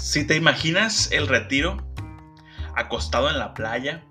[0.00, 1.76] Si te imaginas el retiro,
[2.74, 4.02] acostado en la playa,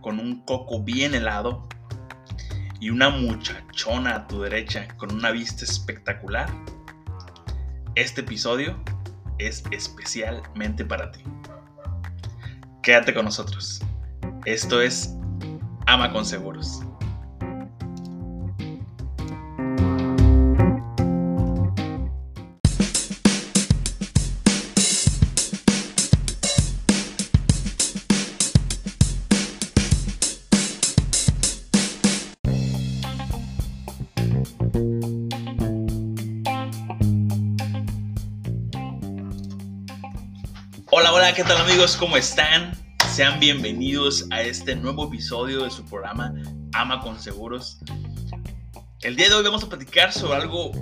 [0.00, 1.68] con un coco bien helado
[2.80, 6.48] y una muchachona a tu derecha con una vista espectacular,
[7.94, 8.82] este episodio
[9.36, 11.20] es especialmente para ti.
[12.82, 13.82] Quédate con nosotros.
[14.46, 15.14] Esto es
[15.86, 16.85] Ama con Seguros.
[41.36, 41.98] ¿Qué tal amigos?
[41.98, 42.72] ¿Cómo están?
[43.10, 46.32] Sean bienvenidos a este nuevo episodio de su programa
[46.72, 47.78] Ama con Seguros.
[49.02, 50.72] El día de hoy vamos a platicar sobre algo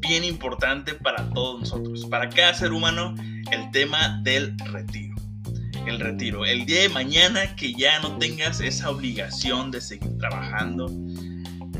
[0.00, 3.14] bien importante para todos nosotros, para cada ser humano,
[3.50, 5.14] el tema del retiro.
[5.86, 10.86] El retiro, el día de mañana que ya no tengas esa obligación de seguir trabajando,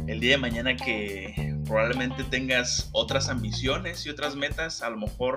[0.07, 5.37] el día de mañana que probablemente tengas otras ambiciones y otras metas, a lo mejor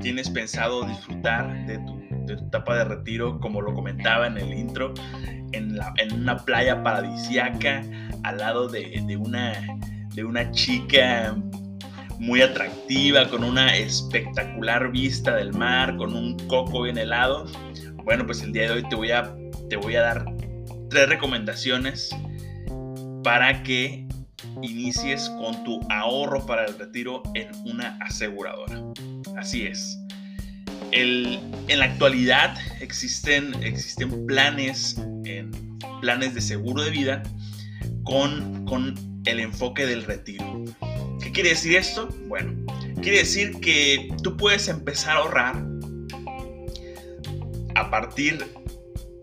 [0.00, 4.92] tienes pensado disfrutar de tu, etapa de retiro, como lo comentaba en el intro,
[5.52, 5.78] en,
[6.12, 7.82] una playa paradisiaca,
[8.22, 9.52] al lado de, una,
[10.14, 11.36] de una chica
[12.18, 17.46] muy atractiva, con una espectacular vista del mar, con un coco bien helado.
[18.04, 19.34] Bueno, pues el día de hoy te voy a,
[19.68, 20.24] te voy a dar
[20.90, 22.10] tres recomendaciones
[23.22, 24.06] para que
[24.62, 28.82] inicies con tu ahorro para el retiro en una aseguradora.
[29.36, 29.98] Así es.
[30.92, 35.50] En la actualidad existen, existen planes, en,
[36.00, 37.22] planes de seguro de vida
[38.04, 38.94] con, con
[39.26, 40.64] el enfoque del retiro.
[41.20, 42.08] ¿Qué quiere decir esto?
[42.28, 42.54] Bueno,
[43.02, 45.64] quiere decir que tú puedes empezar a ahorrar
[47.74, 48.44] a partir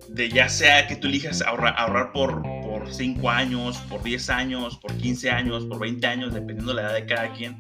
[0.10, 4.78] de ya sea que tú elijas ahorrar, ahorrar por, por 5 años, por 10 años,
[4.78, 7.58] por 15 años, por 20 años, dependiendo de la edad de cada quien,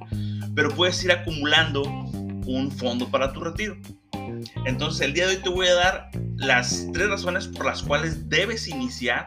[0.53, 3.77] pero puedes ir acumulando un fondo para tu retiro.
[4.65, 8.29] Entonces el día de hoy te voy a dar las tres razones por las cuales
[8.29, 9.25] debes iniciar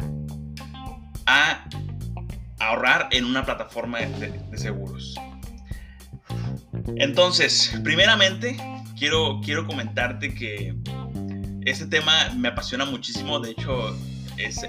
[1.27, 1.65] a
[2.59, 5.15] ahorrar en una plataforma de, seguros.
[6.97, 8.57] Entonces, primeramente,
[8.99, 10.75] quiero, quiero comentarte que
[11.65, 13.97] este tema me apasiona muchísimo, de hecho
[14.39, 14.63] es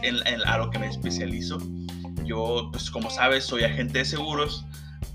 [0.45, 1.59] a lo que me especializo.
[2.25, 4.65] Yo, pues como sabes, soy agente de seguros,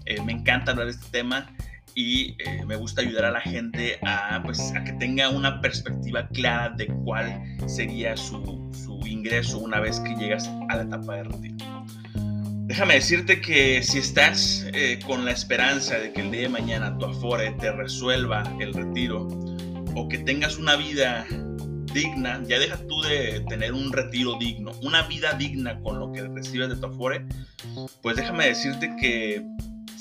[0.06, 1.50] eh, me encanta hablar de este tema
[1.94, 6.28] y eh, me gusta ayudar a la gente a, pues, a que tenga una perspectiva
[6.28, 11.24] clara de cuál sería su, su ingreso una vez que llegas a la etapa de
[11.24, 11.86] retiro.
[12.66, 16.96] Déjame decirte que si estás eh, con la esperanza de que el día de mañana
[16.96, 19.28] tu Afore te resuelva el retiro
[19.94, 21.26] o que tengas una vida
[21.92, 26.22] digna, ya deja tú de tener un retiro digno, una vida digna con lo que
[26.22, 27.26] recibes de tu Afore,
[28.00, 29.44] pues déjame decirte que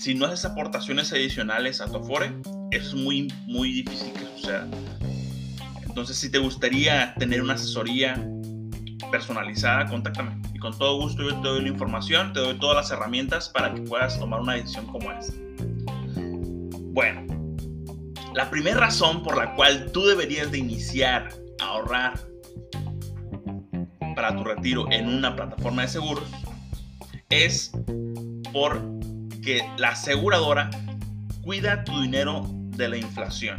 [0.02, 2.34] si no haces aportaciones adicionales a tu Afore,
[2.72, 4.68] es muy, muy difícil que suceda.
[5.84, 8.16] Entonces, si te gustaría tener una asesoría
[9.12, 10.42] personalizada, contáctame.
[10.56, 13.76] Y con todo gusto yo te doy la información, te doy todas las herramientas para
[13.76, 15.36] que puedas tomar una decisión como esta.
[16.94, 17.56] Bueno,
[18.34, 21.30] la primera razón por la cual tú deberías de iniciar
[21.60, 22.20] a ahorrar
[24.16, 26.26] para tu retiro en una plataforma de seguros
[27.30, 27.72] es
[28.52, 29.01] por
[29.42, 30.70] que la aseguradora
[31.42, 33.58] cuida tu dinero de la inflación.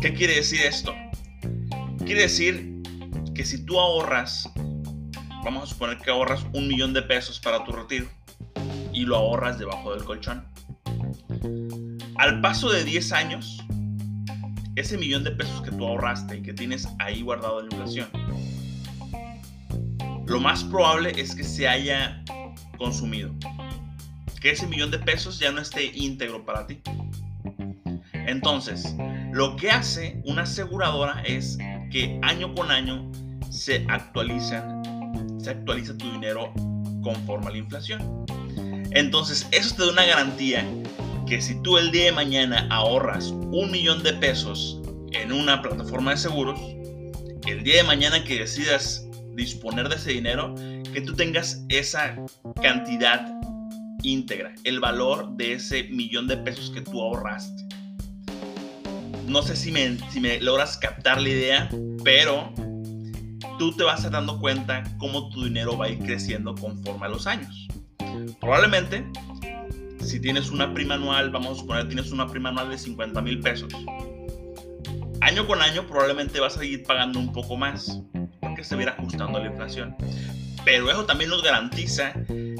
[0.00, 0.94] ¿Qué quiere decir esto?
[2.04, 2.82] Quiere decir
[3.34, 4.48] que si tú ahorras,
[5.44, 8.06] vamos a suponer que ahorras un millón de pesos para tu retiro
[8.92, 10.46] y lo ahorras debajo del colchón.
[12.16, 13.58] Al paso de 10 años,
[14.76, 18.08] ese millón de pesos que tú ahorraste y que tienes ahí guardado en la inflación,
[20.26, 22.22] lo más probable es que se haya
[22.76, 23.34] consumido
[24.40, 26.80] que ese millón de pesos ya no esté íntegro para ti.
[28.12, 28.94] Entonces,
[29.32, 31.58] lo que hace una aseguradora es
[31.90, 33.10] que año con año
[33.50, 34.82] se actualizan,
[35.40, 36.52] se actualiza tu dinero
[37.02, 38.24] conforme a la inflación.
[38.92, 40.66] Entonces, eso te da una garantía
[41.26, 44.80] que si tú el día de mañana ahorras un millón de pesos
[45.12, 46.60] en una plataforma de seguros,
[47.46, 50.54] el día de mañana que decidas disponer de ese dinero,
[50.92, 52.16] que tú tengas esa
[52.62, 53.38] cantidad
[54.02, 57.64] íntegra, el valor de ese millón de pesos que tú ahorraste.
[59.26, 61.68] No sé si me, logras captar la idea,
[62.04, 62.52] pero
[63.58, 67.08] tú te vas a dando cuenta cómo tu dinero va a ir creciendo conforme a
[67.10, 67.68] los años.
[68.40, 69.04] Probablemente,
[70.00, 73.40] si tienes una prima anual, vamos a suponer tienes una prima anual de 50 mil
[73.40, 73.72] pesos,
[75.20, 78.00] año con año probablemente vas a ir pagando un poco más,
[78.40, 79.94] porque se va a ir ajustando a la inflación.
[80.64, 82.14] Pero eso también nos garantiza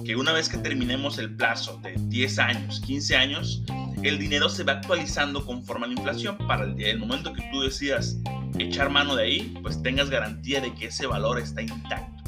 [0.09, 3.63] que una vez que terminemos el plazo de 10 años, 15 años,
[4.03, 7.61] el dinero se va actualizando conforme a la inflación para el, el momento que tú
[7.61, 8.17] decidas
[8.59, 12.25] echar mano de ahí, pues tengas garantía de que ese valor está intacto,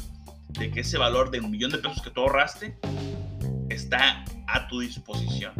[0.49, 2.77] de que ese valor de un millón de pesos que tú ahorraste
[3.71, 5.53] está a tu disposición.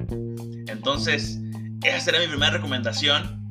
[0.68, 1.40] Entonces,
[1.84, 3.50] esa será mi primera recomendación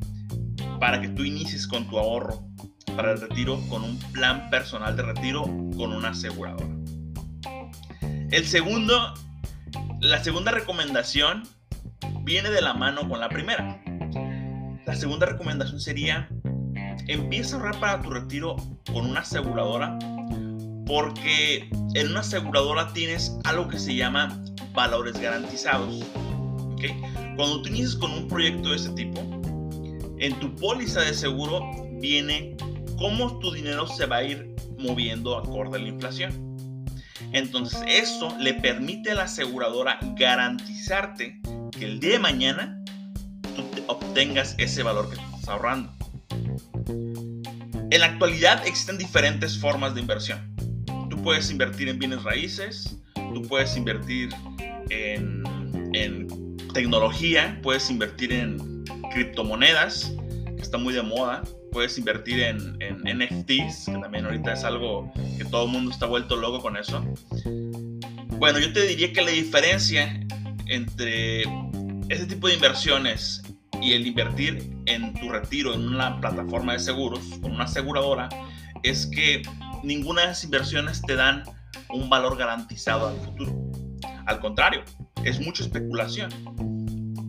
[0.78, 2.46] para que tú inicies con tu ahorro
[2.94, 5.42] para el retiro con un plan personal de retiro
[5.76, 6.79] con una aseguradora.
[8.30, 9.14] El segundo,
[10.00, 11.42] la segunda recomendación
[12.22, 13.82] viene de la mano con la primera.
[14.86, 16.28] La segunda recomendación sería
[17.08, 18.54] empieza a ahorrar para tu retiro
[18.92, 19.98] con una aseguradora
[20.86, 24.40] porque en una aseguradora tienes algo que se llama
[24.74, 26.04] valores garantizados.
[27.36, 29.20] Cuando tú inicias con un proyecto de este tipo,
[30.18, 31.62] en tu póliza de seguro
[32.00, 32.56] viene
[32.96, 36.49] cómo tu dinero se va a ir moviendo acorde a la inflación.
[37.32, 41.40] Entonces, eso le permite a la aseguradora garantizarte
[41.70, 42.82] que el día de mañana
[43.54, 45.92] tú obtengas ese valor que estás ahorrando.
[46.86, 50.54] En la actualidad existen diferentes formas de inversión.
[51.08, 54.30] Tú puedes invertir en bienes raíces, tú puedes invertir
[54.90, 55.42] en,
[55.92, 60.12] en tecnología, puedes invertir en criptomonedas,
[60.56, 65.44] que está muy de moda, puedes invertir en, NFTs, que también ahorita es algo que
[65.44, 67.04] todo el mundo está vuelto loco con eso.
[68.38, 70.26] Bueno, yo te diría que la diferencia
[70.66, 71.42] entre
[72.08, 73.42] ese tipo de inversiones
[73.80, 78.28] y el invertir en tu retiro en una plataforma de seguros, con una aseguradora,
[78.82, 79.42] es que
[79.82, 81.44] ninguna de las inversiones te dan
[81.88, 83.52] un valor garantizado al futuro.
[84.26, 84.82] Al contrario,
[85.24, 86.30] es mucha especulación.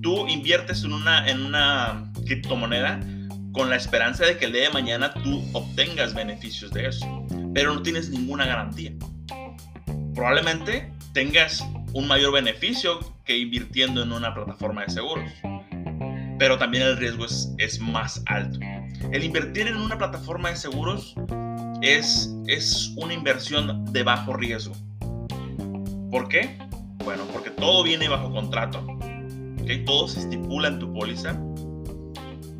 [0.02, 3.00] Tú inviertes en una, en una criptomoneda
[3.52, 7.74] con la esperanza de que el día de mañana tú obtengas beneficios de eso, pero
[7.74, 8.94] no tienes ninguna garantía.
[10.16, 11.64] Probablemente tengas
[11.94, 15.30] un mayor beneficio que invirtiendo en una plataforma de seguros,
[16.40, 18.60] pero también el riesgo es, es más alto.
[19.12, 21.16] El invertir en una plataforma de seguros
[21.82, 24.74] es, es una inversión de bajo riesgo.
[26.10, 26.58] ¿Por qué?
[27.04, 28.86] Bueno, porque todo viene bajo contrato.
[29.62, 29.84] ¿okay?
[29.86, 31.38] Todo se estipula en tu póliza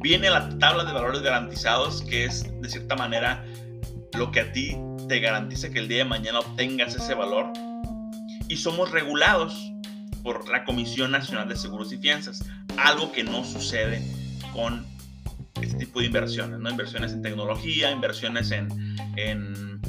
[0.02, 3.46] viene la tabla de valores garantizados, que es de cierta manera
[4.18, 4.78] lo que a ti
[5.08, 7.52] te garantiza que el día de mañana obtengas ese valor.
[8.48, 9.72] Y somos regulados
[10.24, 12.44] por la Comisión Nacional de Seguros y Fianzas,
[12.78, 14.02] algo que no sucede
[14.54, 14.86] con
[15.62, 16.70] este tipo de inversiones, ¿no?
[16.70, 18.68] Inversiones en tecnología, inversiones en,
[19.16, 19.80] en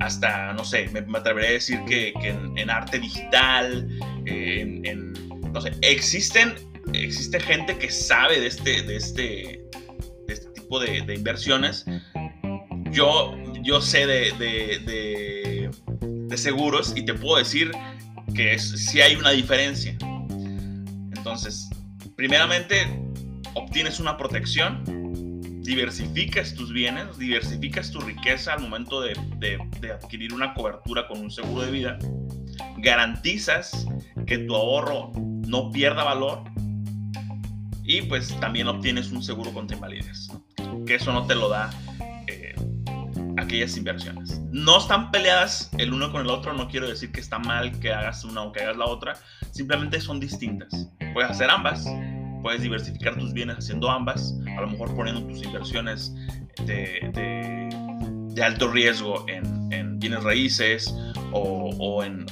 [0.00, 3.88] hasta, no sé, me, atrevería a decir que, en, arte digital,
[4.26, 5.12] en, en,
[5.52, 9.64] no sé, existen existe gente que sabe de este, de este,
[10.28, 11.84] este tipo de, inversiones.
[12.90, 15.70] Yo, yo sé de, de,
[16.28, 17.70] de, seguros y te puedo decir
[18.34, 19.96] que si hay una diferencia.
[21.14, 21.68] Entonces,
[22.16, 22.86] primeramente,
[23.54, 24.82] obtienes una protección,
[25.62, 31.30] diversificas tus bienes, diversificas tu riqueza al momento de, de, adquirir una cobertura con un
[31.30, 31.98] seguro de vida,
[32.78, 33.86] garantizas
[34.26, 35.12] que tu ahorro
[35.46, 36.51] no pierda valor
[37.84, 40.28] y pues también obtienes un seguro contra invalidez,
[40.86, 41.70] que eso no te lo da
[42.26, 42.54] eh,
[43.36, 44.40] aquellas inversiones.
[44.50, 47.92] No están peleadas el uno con el otro, no quiero decir que está mal que
[47.92, 49.16] hagas una o que hagas la otra,
[49.50, 50.88] simplemente son distintas.
[51.12, 51.84] Puedes hacer ambas,
[52.42, 56.14] puedes diversificar tus bienes haciendo ambas, a lo mejor poniendo tus inversiones
[56.66, 57.70] de,
[58.42, 60.94] alto riesgo en, en, bienes raíces
[61.32, 62.26] o en,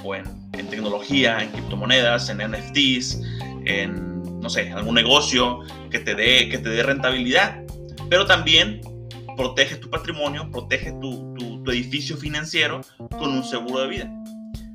[0.53, 3.21] en tecnología, en criptomonedas, en NFTs,
[3.65, 4.10] en
[4.41, 7.63] no sé, algún negocio que te dé, que te dé rentabilidad.
[8.09, 8.81] Pero también
[9.37, 12.81] protege tu patrimonio, protege tu, tu, edificio financiero
[13.11, 14.11] con un seguro de vida.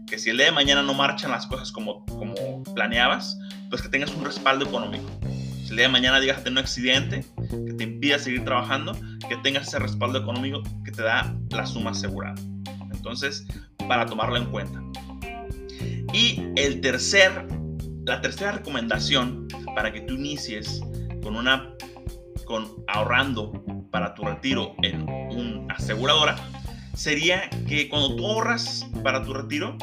[0.08, 3.38] Que si el día de mañana no marchan las cosas como, como planeabas,
[3.70, 5.04] pues que tengas un respaldo económico.
[5.64, 8.94] Si el día de mañana a tener un accidente que te impida seguir trabajando,
[9.28, 12.36] que tengas ese respaldo económico que te da la suma asegurada.
[12.94, 13.46] Entonces,
[13.88, 14.82] para tomarlo en cuenta.
[16.14, 17.48] Y el tercer
[18.06, 20.82] la tercera recomendación para que tú inicies
[21.24, 21.74] con una
[22.46, 26.36] con ahorrando para tu retiro en una aseguradora
[26.94, 29.76] sería que cuando tú ahorras para tu retiro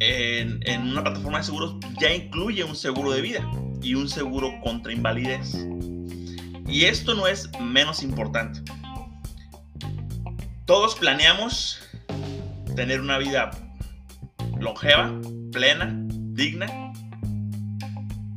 [0.00, 3.50] en, en, una plataforma de seguros ya incluye un seguro de vida
[3.82, 5.66] y un seguro contra invalidez.
[6.66, 8.60] Y esto no es menos importante.
[10.64, 11.80] Todos planeamos
[12.74, 13.50] tener una vida
[14.58, 15.12] longeva,
[15.52, 16.03] plena,
[16.34, 16.66] digna,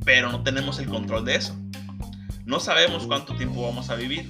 [0.05, 1.55] pero no tenemos el control de eso.
[2.45, 4.27] No sabemos cuánto tiempo vamos a vivir.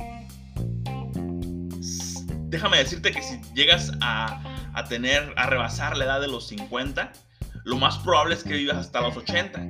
[2.50, 4.41] Déjame decirte que si llegas a,
[4.74, 7.12] a tener, a rebasar la edad de los 50,
[7.63, 9.67] lo más probable es que vivas hasta los 80.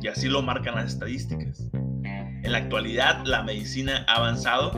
[0.00, 1.60] Y así lo marcan las estadísticas.
[2.04, 4.70] En la actualidad, la medicina ha avanzado.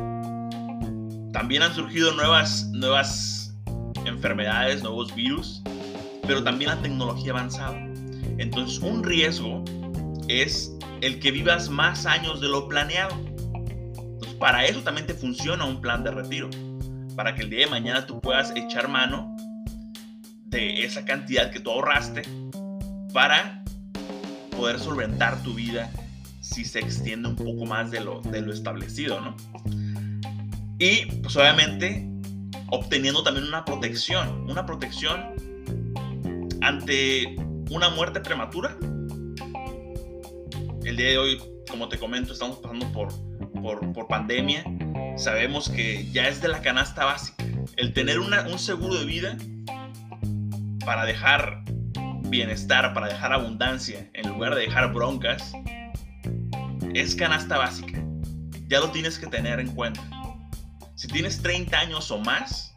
[1.32, 3.54] También han surgido nuevas, nuevas
[4.06, 5.62] enfermedades, nuevos virus,
[6.26, 7.87] pero también la tecnología ha avanzado.
[8.38, 9.64] Entonces, un riesgo
[10.28, 13.16] es el que vivas más años de lo planeado.
[14.38, 16.48] para eso también te funciona un plan de retiro.
[17.16, 19.36] Para que el día de mañana tú puedas echar mano
[20.44, 22.22] de esa cantidad que tú ahorraste
[23.12, 23.64] para
[24.56, 25.90] poder solventar tu vida
[26.40, 29.36] si se extiende un poco más de lo, de lo establecido, ¿no?
[30.78, 32.08] Y pues obviamente
[32.70, 35.20] obteniendo también una protección, una protección
[36.60, 37.34] ante
[37.70, 38.76] una muerte prematura.
[40.84, 43.08] El día de hoy, como te comento, estamos pasando por,
[43.92, 44.64] por, pandemia.
[45.16, 47.44] Sabemos que ya es de la canasta básica.
[47.76, 49.36] El tener un seguro de vida
[50.84, 51.62] para dejar
[52.24, 55.52] bienestar, para dejar abundancia, en lugar de dejar broncas,
[56.94, 58.02] es canasta básica.
[58.68, 60.02] Ya lo tienes que tener en cuenta.
[60.94, 62.74] Si tienes 30 años o más,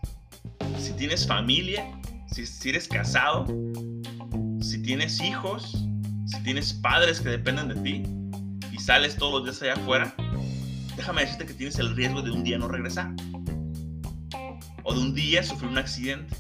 [0.77, 1.85] si tienes familia,
[2.31, 3.45] si, eres casado,
[4.81, 5.85] si tienes hijos,
[6.25, 8.03] si tienes padres que dependen de ti
[8.71, 10.15] y sales todos los días allá afuera,
[10.97, 13.13] déjame decirte que tienes el riesgo de un día no regresar.
[14.81, 16.35] O de un día sufrir un accidente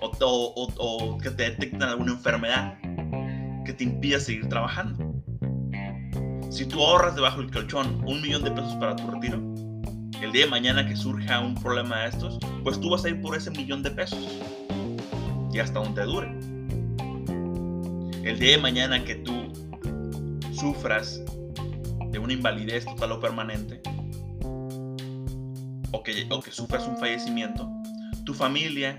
[0.00, 2.76] o, que te detecten alguna enfermedad
[3.64, 5.14] que te impida seguir trabajando.
[6.50, 9.36] Si tú ahorras debajo del colchón un millón de pesos para tu retiro,
[10.20, 13.20] el día de mañana que surja un problema de estos, pues tú vas a ir
[13.20, 14.40] por ese millón de pesos
[15.52, 16.49] y hasta donde dure.
[18.22, 19.52] El día de mañana que tú
[20.52, 21.22] sufras
[22.10, 23.80] de una invalidez total o permanente,
[25.90, 27.70] o que, o que sufras un fallecimiento,
[28.24, 28.94] tu familia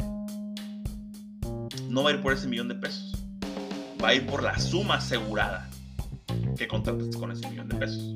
[1.87, 3.13] no va a ir por ese millón de pesos.
[4.03, 5.69] Va a ir por la suma asegurada
[6.57, 8.15] que contrates con ese millón de pesos.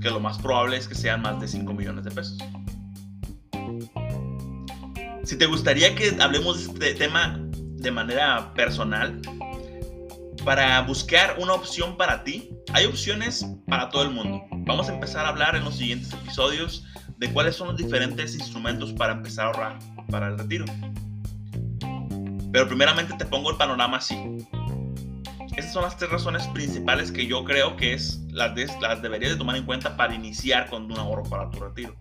[0.00, 2.38] Que lo más probable es que sean más de 5 millones de pesos.
[5.24, 9.20] Si te gustaría que hablemos de este tema de manera personal,
[10.44, 14.42] para buscar una opción para ti, hay opciones para todo el mundo.
[14.50, 16.84] Vamos a empezar a hablar en los siguientes episodios
[17.18, 19.78] de cuáles son los diferentes instrumentos para empezar a ahorrar
[20.10, 20.64] para el retiro.
[22.52, 24.16] Pero primeramente te pongo el panorama así.
[25.56, 29.38] Estas son las tres razones principales que yo creo que es las, las deberías de
[29.38, 31.94] tomar en cuenta para iniciar con un ahorro para tu retiro.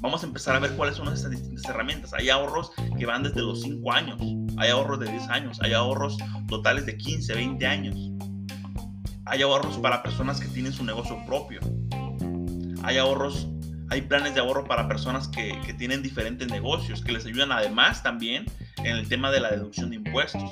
[0.00, 2.12] Vamos a empezar a ver cuáles son esas distintas herramientas.
[2.12, 4.20] Hay ahorros que van desde los 5 años,
[4.58, 6.16] hay ahorros de 10 años, hay ahorros
[6.48, 7.96] totales de 15, 20 años.
[9.26, 11.60] Hay ahorros para personas que tienen su negocio propio.
[12.82, 13.48] Hay ahorros
[13.90, 18.02] hay planes de ahorro para personas que, que, tienen diferentes negocios, que les ayudan además
[18.02, 18.46] también
[18.78, 20.50] en el tema de la deducción de impuestos.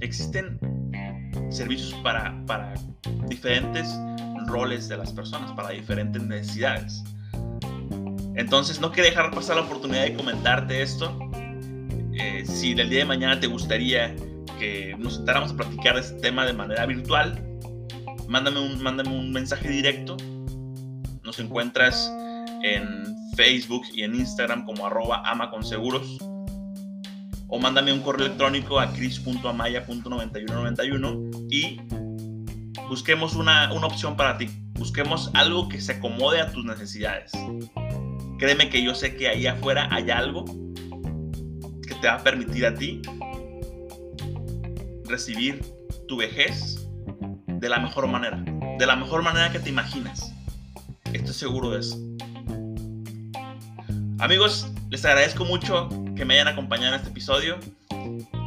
[0.00, 0.58] Existen
[1.50, 2.74] servicios para, para
[3.28, 3.94] diferentes
[4.46, 7.02] roles de las personas, para diferentes necesidades.
[8.34, 11.18] Entonces no quiero dejar pasar la oportunidad de comentarte esto.
[12.46, 14.14] Si del día de mañana te gustaría
[14.58, 17.42] que nos sentáramos a platicar de este tema de manera virtual,
[18.28, 20.16] mándame un, mándame un mensaje directo.
[21.24, 22.12] Nos encuentras
[22.62, 23.04] en
[23.36, 26.18] Facebook y en Instagram como arroba amaconseguros
[27.48, 31.80] o mándame un correo electrónico a cris.amaya.9191 y
[32.88, 34.48] busquemos una, una opción para ti.
[34.74, 37.32] Busquemos algo que se acomode a tus necesidades.
[38.38, 40.44] Créeme que yo sé que ahí afuera hay algo
[41.86, 43.02] que te va a permitir a ti
[45.04, 45.62] recibir
[46.08, 46.86] tu vejez
[47.46, 48.42] de la mejor manera,
[48.78, 50.32] de la mejor manera que te imaginas.
[51.12, 51.96] Estoy seguro de eso.
[54.18, 57.58] Amigos, les agradezco mucho que me hayan acompañado en este episodio.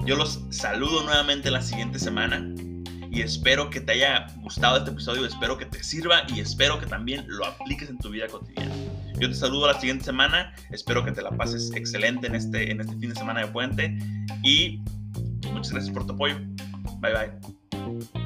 [0.05, 2.43] Yo los saludo nuevamente la siguiente semana
[3.11, 6.85] y espero que te haya gustado este episodio, espero que te sirva y espero que
[6.85, 8.73] también lo apliques en tu vida cotidiana.
[9.19, 12.79] Yo te saludo la siguiente semana, espero que te la pases excelente en este, en
[12.79, 13.97] este fin de semana de puente
[14.43, 14.81] y
[15.51, 16.39] muchas gracias por tu apoyo.
[17.01, 18.18] Bye bye.